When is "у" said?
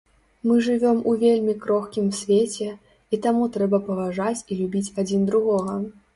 1.11-1.11